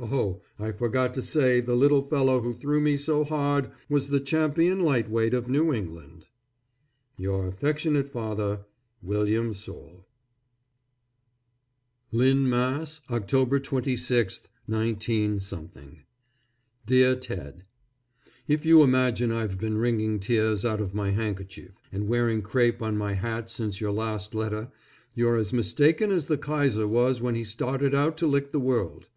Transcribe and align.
Oh! 0.00 0.42
I 0.58 0.72
forgot 0.72 1.14
to 1.14 1.22
say 1.22 1.60
the 1.60 1.76
little 1.76 2.02
fellow 2.08 2.40
who 2.40 2.52
threw 2.52 2.80
me 2.80 2.96
so 2.96 3.22
hard 3.22 3.70
was 3.88 4.08
the 4.08 4.18
Champion 4.18 4.80
Lightweight 4.80 5.32
of 5.32 5.48
New 5.48 5.72
England. 5.72 6.26
Your 7.16 7.46
affectionate 7.46 8.08
father, 8.08 8.64
WILLIAM 9.00 9.52
SOULE. 9.52 10.04
LYNN, 12.10 12.48
MASS., 12.50 13.00
_October 13.10 13.62
26, 13.62 14.48
19_ 14.66 15.38
DEAR 16.84 17.14
TED: 17.14 17.64
If 18.48 18.66
you 18.66 18.82
imagine 18.82 19.30
I've 19.30 19.60
been 19.60 19.78
wringing 19.78 20.18
tears 20.18 20.64
out 20.64 20.80
of 20.80 20.94
my 20.96 21.12
handkerchief, 21.12 21.74
and 21.92 22.08
wearing 22.08 22.42
crepe 22.42 22.82
on 22.82 22.98
my 22.98 23.12
hat 23.12 23.48
since 23.48 23.76
I 23.76 23.76
got 23.76 23.80
your 23.82 23.92
last 23.92 24.34
letter, 24.34 24.72
you're 25.14 25.36
as 25.36 25.52
mistaken 25.52 26.10
as 26.10 26.26
the 26.26 26.38
Kaiser 26.38 26.88
was 26.88 27.22
when 27.22 27.36
he 27.36 27.44
started 27.44 27.94
out 27.94 28.16
to 28.16 28.26
lick 28.26 28.50
the 28.50 28.58
world. 28.58 29.08